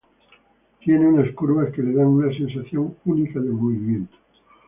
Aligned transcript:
Tiene 0.79 1.07
unas 1.09 1.31
curvas 1.35 1.71
que 1.73 1.83
le 1.83 1.93
dan 1.93 2.07
una 2.07 2.35
sensación 2.35 2.97
única 3.05 3.39
de 3.39 3.51
movimiento. 3.51 4.17